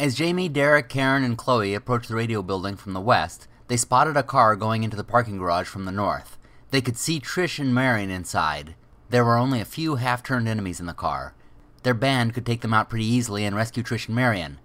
As 0.00 0.14
Jamie, 0.14 0.48
Derek, 0.48 0.88
Karen, 0.88 1.24
and 1.24 1.36
Chloe 1.36 1.74
approached 1.74 2.08
the 2.08 2.14
radio 2.14 2.40
building 2.40 2.74
from 2.74 2.94
the 2.94 3.02
west, 3.02 3.46
they 3.68 3.76
spotted 3.76 4.16
a 4.16 4.22
car 4.22 4.56
going 4.56 4.82
into 4.82 4.96
the 4.96 5.04
parking 5.04 5.36
garage 5.36 5.66
from 5.68 5.84
the 5.84 5.92
north. 5.92 6.38
They 6.70 6.80
could 6.80 6.96
see 6.96 7.20
Trish 7.20 7.58
and 7.58 7.74
Marion 7.74 8.08
inside. 8.08 8.74
There 9.10 9.26
were 9.26 9.36
only 9.36 9.60
a 9.60 9.66
few 9.66 9.96
half 9.96 10.22
turned 10.22 10.48
enemies 10.48 10.80
in 10.80 10.86
the 10.86 10.94
car. 10.94 11.34
Their 11.82 11.92
band 11.92 12.32
could 12.32 12.46
take 12.46 12.62
them 12.62 12.72
out 12.72 12.88
pretty 12.88 13.04
easily 13.04 13.44
and 13.44 13.54
rescue 13.54 13.82
Trish 13.82 14.06
and 14.06 14.16
Marion. 14.16 14.58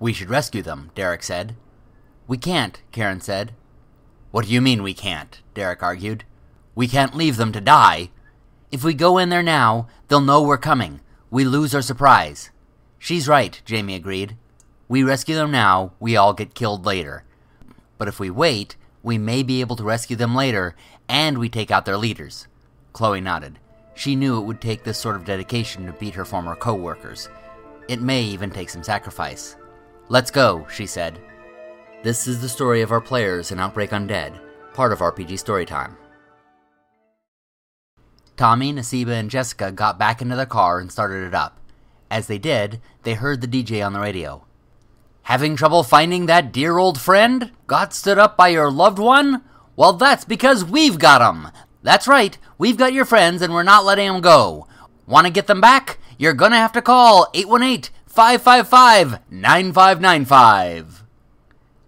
We 0.00 0.12
should 0.12 0.28
rescue 0.28 0.62
them, 0.62 0.90
Derek 0.96 1.22
said. 1.22 1.54
We 2.26 2.36
can't, 2.36 2.82
Karen 2.90 3.20
said. 3.20 3.54
What 4.32 4.46
do 4.46 4.52
you 4.52 4.60
mean 4.60 4.82
we 4.82 4.92
can't? 4.92 5.40
Derek 5.54 5.84
argued. 5.84 6.24
We 6.74 6.88
can't 6.88 7.14
leave 7.14 7.36
them 7.36 7.52
to 7.52 7.60
die. 7.60 8.10
If 8.72 8.82
we 8.82 8.92
go 8.92 9.18
in 9.18 9.28
there 9.28 9.40
now, 9.40 9.86
they'll 10.08 10.20
know 10.20 10.42
we're 10.42 10.58
coming. 10.58 10.98
We 11.30 11.44
lose 11.44 11.76
our 11.76 11.80
surprise. 11.80 12.50
She's 12.98 13.28
right, 13.28 13.62
Jamie 13.64 13.94
agreed. 13.94 14.36
We 14.88 15.02
rescue 15.02 15.34
them 15.34 15.50
now, 15.50 15.92
we 16.00 16.16
all 16.16 16.32
get 16.32 16.54
killed 16.54 16.86
later. 16.86 17.22
But 17.98 18.08
if 18.08 18.18
we 18.18 18.30
wait, 18.30 18.76
we 19.02 19.18
may 19.18 19.42
be 19.42 19.60
able 19.60 19.76
to 19.76 19.84
rescue 19.84 20.16
them 20.16 20.34
later, 20.34 20.74
and 21.08 21.36
we 21.36 21.50
take 21.50 21.70
out 21.70 21.84
their 21.84 21.98
leaders. 21.98 22.46
Chloe 22.94 23.20
nodded. 23.20 23.58
She 23.94 24.16
knew 24.16 24.38
it 24.38 24.46
would 24.46 24.60
take 24.60 24.84
this 24.84 24.98
sort 24.98 25.16
of 25.16 25.24
dedication 25.24 25.84
to 25.86 25.92
beat 25.92 26.14
her 26.14 26.24
former 26.24 26.54
co 26.56 26.74
workers. 26.74 27.28
It 27.88 28.00
may 28.00 28.22
even 28.22 28.50
take 28.50 28.70
some 28.70 28.82
sacrifice. 28.82 29.56
Let's 30.08 30.30
go, 30.30 30.66
she 30.70 30.86
said. 30.86 31.20
This 32.02 32.26
is 32.26 32.40
the 32.40 32.48
story 32.48 32.80
of 32.80 32.92
our 32.92 33.00
players 33.00 33.50
in 33.52 33.58
Outbreak 33.58 33.90
Undead, 33.90 34.38
part 34.72 34.92
of 34.92 35.00
RPG 35.00 35.32
Storytime. 35.32 35.96
Tommy, 38.36 38.72
Nasiba, 38.72 39.18
and 39.18 39.30
Jessica 39.30 39.72
got 39.72 39.98
back 39.98 40.22
into 40.22 40.36
the 40.36 40.46
car 40.46 40.78
and 40.78 40.90
started 40.90 41.26
it 41.26 41.34
up. 41.34 41.58
As 42.10 42.26
they 42.26 42.38
did, 42.38 42.80
they 43.02 43.14
heard 43.14 43.40
the 43.40 43.48
DJ 43.48 43.84
on 43.84 43.92
the 43.92 44.00
radio. 44.00 44.44
Having 45.28 45.56
trouble 45.56 45.82
finding 45.82 46.24
that 46.24 46.52
dear 46.52 46.78
old 46.78 46.98
friend? 46.98 47.52
Got 47.66 47.92
stood 47.92 48.18
up 48.18 48.34
by 48.34 48.48
your 48.48 48.70
loved 48.70 48.98
one? 48.98 49.42
Well, 49.76 49.92
that's 49.92 50.24
because 50.24 50.64
we've 50.64 50.98
got 50.98 51.20
'em. 51.20 51.48
That's 51.82 52.08
right, 52.08 52.38
we've 52.56 52.78
got 52.78 52.94
your 52.94 53.04
friends 53.04 53.42
and 53.42 53.52
we're 53.52 53.62
not 53.62 53.84
letting 53.84 54.08
'em 54.08 54.22
go. 54.22 54.66
Want 55.06 55.26
to 55.26 55.30
get 55.30 55.46
them 55.46 55.60
back? 55.60 55.98
You're 56.16 56.32
gonna 56.32 56.56
have 56.56 56.72
to 56.72 56.80
call 56.80 57.28
818 57.34 57.90
555 58.06 59.18
9595. 59.30 61.04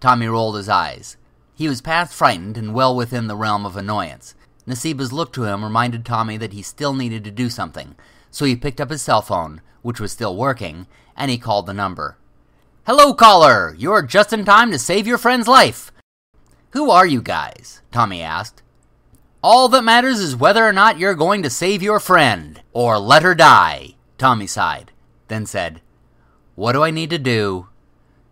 Tommy 0.01 0.27
rolled 0.27 0.57
his 0.57 0.69
eyes. 0.69 1.17
He 1.55 1.67
was 1.67 1.81
past 1.81 2.13
frightened 2.13 2.59
and 2.59 2.75
well 2.75 2.95
within 2.95 3.27
the 3.27 3.37
realm 3.37 3.65
of 3.65 3.75
annoyance. 3.75 4.35
Nasiba's 4.67 5.15
look 5.15 5.33
to 5.33 5.45
him 5.45 5.65
reminded 5.65 6.05
Tommy 6.05 6.37
that 6.37 6.53
he 6.53 6.61
still 6.61 6.93
needed 6.93 7.25
to 7.25 7.31
do 7.31 7.49
something, 7.49 7.97
so 8.31 8.45
he 8.45 8.55
picked 8.55 8.83
up 8.83 8.91
his 8.91 9.01
cell 9.01 9.23
phone, 9.23 9.63
which 9.81 9.99
was 9.99 10.13
still 10.13 10.37
working, 10.37 10.87
and 11.17 11.31
he 11.31 11.39
called 11.39 11.65
the 11.65 11.73
number. 11.73 12.19
Hello, 12.93 13.15
caller! 13.15 13.77
You're 13.79 14.03
just 14.03 14.33
in 14.33 14.45
time 14.45 14.73
to 14.73 14.77
save 14.77 15.07
your 15.07 15.17
friend's 15.17 15.47
life. 15.47 15.93
Who 16.71 16.91
are 16.91 17.07
you 17.07 17.23
guys? 17.23 17.83
Tommy 17.93 18.21
asked. 18.21 18.65
All 19.45 19.69
that 19.69 19.85
matters 19.85 20.19
is 20.19 20.35
whether 20.35 20.67
or 20.67 20.73
not 20.73 20.99
you're 20.99 21.15
going 21.15 21.45
to 21.45 21.51
save 21.51 21.85
your 21.85 22.01
friend, 22.01 22.61
or 22.73 22.99
let 22.99 23.23
her 23.23 23.37
die, 23.37 23.95
Tommy 24.19 24.49
sighed, 24.49 24.91
then 25.29 25.47
said, 25.47 25.83
What 26.57 26.73
do 26.73 26.83
I 26.83 26.91
need 26.91 27.11
to 27.11 27.19
do? 27.19 27.69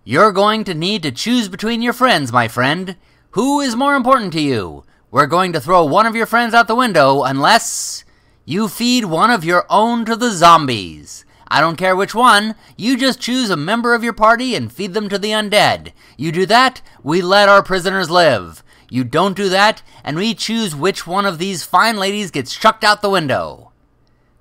You're 0.03 0.33
going 0.33 0.65
to 0.65 0.75
need 0.75 1.05
to 1.05 1.13
choose 1.13 1.49
between 1.49 1.81
your 1.81 1.93
friends, 1.93 2.33
my 2.33 2.49
friend. 2.49 2.97
Who 3.39 3.61
is 3.61 3.77
more 3.77 3.95
important 3.95 4.33
to 4.33 4.41
you? 4.41 4.83
We're 5.13 5.29
going 5.29 5.53
to 5.53 5.61
throw 5.61 5.85
one 5.85 6.05
of 6.07 6.17
your 6.17 6.27
friends 6.27 6.53
out 6.53 6.67
the 6.67 6.75
window 6.75 7.23
unless 7.23 8.03
you 8.45 8.67
feed 8.67 9.05
one 9.05 9.31
of 9.31 9.45
your 9.45 9.67
own 9.71 10.05
to 10.07 10.17
the 10.17 10.33
zombies. 10.33 11.25
I 11.49 11.61
don't 11.61 11.77
care 11.77 11.97
which 11.97 12.15
one. 12.15 12.55
You 12.77 12.97
just 12.97 13.21
choose 13.21 13.51
a 13.51 13.57
member 13.57 13.95
of 13.95 14.05
your 14.05 14.13
party 14.13 14.55
and 14.55 14.73
feed 14.73 14.95
them 14.95 15.09
to 15.09 15.19
the 15.19 15.31
undead. 15.31 15.93
You 16.17 16.31
do 16.31 16.47
that, 16.47 16.83
we 17.03 17.23
let 17.23 17.49
our 17.49 17.63
prisoners 17.63 18.11
live. 18.11 18.63
You 18.91 19.05
don't 19.05 19.37
do 19.37 19.49
that, 19.49 19.83
and 20.05 20.17
we 20.17 20.35
choose 20.35 20.75
which 20.75 21.07
one 21.07 21.27
of 21.27 21.39
these 21.39 21.65
fine 21.65 21.97
ladies 21.97 22.31
gets 22.31 22.55
chucked 22.55 22.85
out 22.85 23.03
the 23.03 23.11
window. 23.11 23.73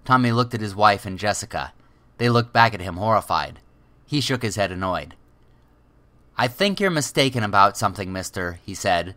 Tommy 0.06 0.32
looked 0.32 0.54
at 0.54 0.62
his 0.62 0.76
wife 0.76 1.06
and 1.06 1.20
Jessica. 1.20 1.74
They 2.18 2.30
looked 2.30 2.54
back 2.54 2.74
at 2.74 2.82
him 2.82 2.96
horrified. 2.96 3.60
He 4.06 4.22
shook 4.22 4.42
his 4.42 4.56
head 4.56 4.72
annoyed. 4.72 5.16
I 6.38 6.48
think 6.48 6.80
you're 6.80 6.90
mistaken 6.90 7.44
about 7.44 7.78
something, 7.78 8.14
mister, 8.14 8.60
he 8.64 8.74
said. 8.74 9.16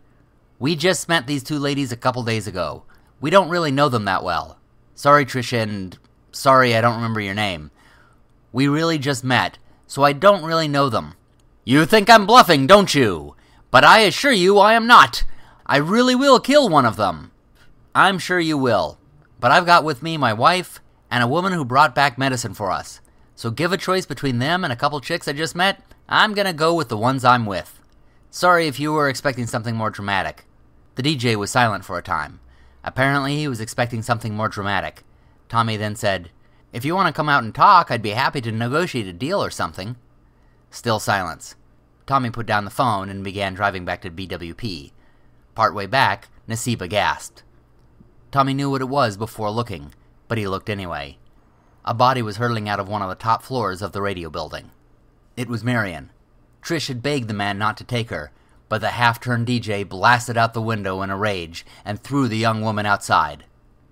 We 0.59 0.75
just 0.75 1.07
met 1.07 1.27
these 1.27 1.43
two 1.43 1.59
ladies 1.59 1.91
a 1.91 1.97
couple 1.97 2.23
days 2.23 2.47
ago. 2.47 2.83
We 3.19 3.29
don't 3.29 3.49
really 3.49 3.71
know 3.71 3.89
them 3.89 4.05
that 4.05 4.23
well. 4.23 4.59
Sorry, 4.95 5.25
Trish, 5.25 5.57
and 5.57 5.97
sorry 6.31 6.75
I 6.75 6.81
don't 6.81 6.95
remember 6.95 7.21
your 7.21 7.33
name. 7.33 7.71
We 8.51 8.67
really 8.67 8.97
just 8.97 9.23
met, 9.23 9.57
so 9.87 10.03
I 10.03 10.13
don't 10.13 10.43
really 10.43 10.67
know 10.67 10.89
them. 10.89 11.15
You 11.63 11.85
think 11.85 12.09
I'm 12.09 12.25
bluffing, 12.25 12.67
don't 12.67 12.93
you? 12.93 13.35
But 13.69 13.83
I 13.83 13.99
assure 13.99 14.31
you 14.31 14.57
I 14.59 14.73
am 14.73 14.87
not. 14.87 15.23
I 15.65 15.77
really 15.77 16.15
will 16.15 16.39
kill 16.39 16.67
one 16.67 16.85
of 16.85 16.97
them. 16.97 17.31
I'm 17.95 18.19
sure 18.19 18.39
you 18.39 18.57
will. 18.57 18.97
But 19.39 19.51
I've 19.51 19.65
got 19.65 19.83
with 19.83 20.03
me 20.03 20.17
my 20.17 20.33
wife 20.33 20.81
and 21.09 21.23
a 21.23 21.27
woman 21.27 21.53
who 21.53 21.65
brought 21.65 21.95
back 21.95 22.17
medicine 22.17 22.53
for 22.53 22.71
us. 22.71 23.01
So 23.35 23.51
give 23.51 23.71
a 23.71 23.77
choice 23.77 24.05
between 24.05 24.39
them 24.39 24.63
and 24.63 24.71
a 24.71 24.75
couple 24.75 24.99
chicks 25.01 25.27
I 25.27 25.33
just 25.33 25.55
met. 25.55 25.81
I'm 26.09 26.33
gonna 26.33 26.53
go 26.53 26.73
with 26.73 26.89
the 26.89 26.97
ones 26.97 27.23
I'm 27.23 27.45
with. 27.45 27.81
Sorry 28.29 28.67
if 28.67 28.79
you 28.79 28.91
were 28.93 29.09
expecting 29.09 29.47
something 29.47 29.75
more 29.75 29.89
dramatic. 29.89 30.45
The 30.95 31.03
DJ 31.03 31.35
was 31.35 31.51
silent 31.51 31.85
for 31.85 31.97
a 31.97 32.03
time. 32.03 32.39
Apparently, 32.83 33.37
he 33.37 33.47
was 33.47 33.61
expecting 33.61 34.01
something 34.01 34.35
more 34.35 34.49
dramatic. 34.49 35.03
Tommy 35.47 35.77
then 35.77 35.95
said, 35.95 36.31
If 36.73 36.85
you 36.85 36.95
want 36.95 37.07
to 37.07 37.13
come 37.13 37.27
out 37.27 37.43
and 37.43 37.53
talk, 37.53 37.91
I'd 37.91 38.01
be 38.01 38.11
happy 38.11 38.39
to 38.41 38.51
negotiate 38.51 39.07
a 39.07 39.13
deal 39.13 39.43
or 39.43 39.49
something. 39.49 39.97
Still 40.69 40.99
silence. 40.99 41.55
Tommy 42.05 42.29
put 42.29 42.45
down 42.45 42.63
the 42.65 42.71
phone 42.71 43.09
and 43.09 43.23
began 43.23 43.53
driving 43.53 43.83
back 43.83 44.01
to 44.01 44.09
BWP. 44.09 44.91
Partway 45.53 45.85
back, 45.85 46.29
Nasiba 46.47 46.87
gasped. 46.87 47.43
Tommy 48.31 48.53
knew 48.53 48.69
what 48.69 48.81
it 48.81 48.87
was 48.87 49.17
before 49.17 49.51
looking, 49.51 49.93
but 50.29 50.37
he 50.37 50.47
looked 50.47 50.69
anyway. 50.69 51.17
A 51.83 51.93
body 51.93 52.21
was 52.21 52.37
hurtling 52.37 52.69
out 52.69 52.79
of 52.79 52.87
one 52.87 53.01
of 53.01 53.09
the 53.09 53.15
top 53.15 53.43
floors 53.43 53.81
of 53.81 53.91
the 53.91 54.01
radio 54.01 54.29
building. 54.29 54.71
It 55.35 55.49
was 55.49 55.63
Marion. 55.63 56.11
Trish 56.61 56.87
had 56.87 57.01
begged 57.01 57.27
the 57.27 57.33
man 57.33 57.57
not 57.57 57.75
to 57.77 57.83
take 57.83 58.09
her, 58.11 58.31
but 58.69 58.79
the 58.79 58.91
half 58.91 59.19
turned 59.19 59.47
DJ 59.47 59.87
blasted 59.87 60.37
out 60.37 60.53
the 60.53 60.61
window 60.61 61.01
in 61.01 61.09
a 61.09 61.17
rage 61.17 61.65
and 61.83 61.99
threw 61.99 62.29
the 62.29 62.37
young 62.37 62.61
woman 62.61 62.85
outside. 62.85 63.43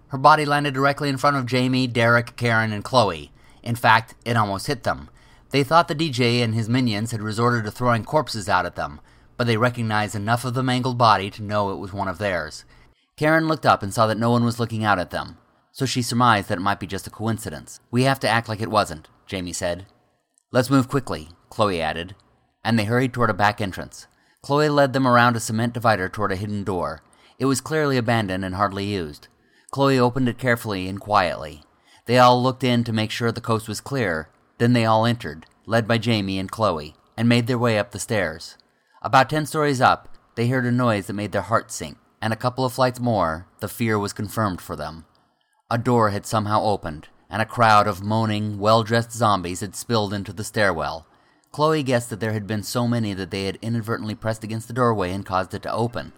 Her 0.09 0.17
body 0.17 0.45
landed 0.45 0.73
directly 0.73 1.09
in 1.09 1.17
front 1.17 1.37
of 1.37 1.45
Jamie, 1.45 1.87
Derek, 1.87 2.35
Karen, 2.35 2.73
and 2.73 2.83
Chloe. 2.83 3.31
In 3.63 3.75
fact, 3.75 4.15
it 4.25 4.37
almost 4.37 4.67
hit 4.67 4.83
them. 4.83 5.09
They 5.51 5.63
thought 5.63 5.87
the 5.87 5.95
DJ 5.95 6.43
and 6.43 6.53
his 6.53 6.69
minions 6.69 7.11
had 7.11 7.21
resorted 7.21 7.63
to 7.65 7.71
throwing 7.71 8.03
corpses 8.03 8.49
out 8.49 8.65
at 8.65 8.75
them, 8.75 9.01
but 9.37 9.47
they 9.47 9.57
recognized 9.57 10.15
enough 10.15 10.45
of 10.45 10.53
the 10.53 10.63
mangled 10.63 10.97
body 10.97 11.29
to 11.31 11.43
know 11.43 11.71
it 11.71 11.77
was 11.77 11.93
one 11.93 12.07
of 12.07 12.17
theirs. 12.17 12.65
Karen 13.17 13.47
looked 13.47 13.65
up 13.65 13.83
and 13.83 13.93
saw 13.93 14.07
that 14.07 14.17
no 14.17 14.31
one 14.31 14.45
was 14.45 14.59
looking 14.59 14.83
out 14.83 14.99
at 14.99 15.11
them, 15.11 15.37
so 15.71 15.85
she 15.85 16.01
surmised 16.01 16.49
that 16.49 16.57
it 16.57 16.61
might 16.61 16.79
be 16.79 16.87
just 16.87 17.07
a 17.07 17.11
coincidence. 17.11 17.79
We 17.91 18.03
have 18.03 18.19
to 18.21 18.29
act 18.29 18.49
like 18.49 18.61
it 18.61 18.69
wasn't, 18.71 19.07
Jamie 19.27 19.53
said. 19.53 19.85
Let's 20.51 20.69
move 20.69 20.87
quickly, 20.87 21.29
Chloe 21.49 21.81
added, 21.81 22.15
and 22.63 22.77
they 22.77 22.85
hurried 22.85 23.13
toward 23.13 23.29
a 23.29 23.33
back 23.33 23.61
entrance. 23.61 24.07
Chloe 24.41 24.69
led 24.69 24.93
them 24.93 25.07
around 25.07 25.35
a 25.35 25.39
cement 25.39 25.73
divider 25.73 26.09
toward 26.09 26.31
a 26.31 26.35
hidden 26.37 26.63
door. 26.63 27.01
It 27.37 27.45
was 27.45 27.61
clearly 27.61 27.97
abandoned 27.97 28.45
and 28.45 28.55
hardly 28.55 28.85
used. 28.85 29.27
Chloe 29.71 29.99
opened 29.99 30.27
it 30.27 30.37
carefully 30.39 30.87
and 30.87 30.99
quietly. 30.99 31.63
They 32.05 32.17
all 32.17 32.41
looked 32.41 32.63
in 32.63 32.83
to 32.85 32.93
make 32.93 33.11
sure 33.11 33.31
the 33.31 33.39
coast 33.39 33.67
was 33.67 33.81
clear. 33.81 34.29
Then 34.57 34.73
they 34.73 34.83
all 34.83 35.05
entered, 35.05 35.45
led 35.65 35.87
by 35.87 35.99
Jamie 35.99 36.39
and 36.39 36.49
Chloe, 36.49 36.95
and 37.15 37.29
made 37.29 37.45
their 37.45 37.57
way 37.57 37.77
up 37.77 37.91
the 37.91 37.99
stairs. 37.99 38.57
About 39.01 39.29
ten 39.29 39.45
stories 39.45 39.79
up, 39.79 40.09
they 40.35 40.47
heard 40.47 40.65
a 40.65 40.71
noise 40.71 41.07
that 41.07 41.13
made 41.13 41.31
their 41.31 41.43
hearts 41.43 41.75
sink, 41.75 41.97
and 42.21 42.33
a 42.33 42.37
couple 42.37 42.65
of 42.65 42.73
flights 42.73 42.99
more, 42.99 43.45
the 43.59 43.67
fear 43.67 43.99
was 43.99 44.11
confirmed 44.11 44.59
for 44.59 44.75
them. 44.75 45.05
A 45.69 45.77
door 45.77 46.09
had 46.09 46.25
somehow 46.25 46.63
opened, 46.63 47.09
and 47.29 47.41
a 47.41 47.45
crowd 47.45 47.87
of 47.87 48.03
moaning, 48.03 48.57
well 48.57 48.83
dressed 48.83 49.11
zombies 49.11 49.59
had 49.59 49.75
spilled 49.75 50.13
into 50.13 50.33
the 50.33 50.43
stairwell. 50.43 51.05
Chloe 51.51 51.83
guessed 51.83 52.09
that 52.09 52.19
there 52.19 52.33
had 52.33 52.47
been 52.47 52.63
so 52.63 52.87
many 52.87 53.13
that 53.13 53.29
they 53.29 53.45
had 53.45 53.59
inadvertently 53.61 54.15
pressed 54.15 54.43
against 54.43 54.67
the 54.67 54.73
doorway 54.73 55.11
and 55.11 55.25
caused 55.25 55.53
it 55.53 55.61
to 55.63 55.71
open. 55.71 56.11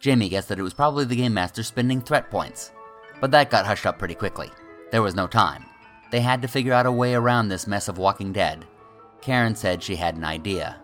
Jamie 0.00 0.28
guessed 0.28 0.48
that 0.48 0.58
it 0.58 0.62
was 0.62 0.74
probably 0.74 1.04
the 1.04 1.16
game 1.16 1.34
master 1.34 1.62
spending 1.62 2.00
threat 2.00 2.30
points. 2.30 2.72
But 3.20 3.30
that 3.30 3.50
got 3.50 3.66
hushed 3.66 3.86
up 3.86 3.98
pretty 3.98 4.14
quickly. 4.14 4.50
There 4.92 5.02
was 5.02 5.14
no 5.14 5.26
time. 5.26 5.64
They 6.10 6.20
had 6.20 6.42
to 6.42 6.48
figure 6.48 6.72
out 6.72 6.86
a 6.86 6.92
way 6.92 7.14
around 7.14 7.48
this 7.48 7.66
mess 7.66 7.88
of 7.88 7.98
Walking 7.98 8.32
Dead. 8.32 8.64
Karen 9.20 9.54
said 9.56 9.82
she 9.82 9.96
had 9.96 10.14
an 10.14 10.24
idea. 10.24 10.76